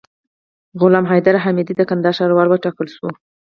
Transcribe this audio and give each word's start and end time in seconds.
غلام 0.81 1.05
حیدر 1.11 1.35
حمیدي 1.45 1.73
د 1.77 1.81
کندهار 1.89 2.15
ښاروال 2.19 2.47
وټاکل 2.49 2.87
سو 2.95 3.07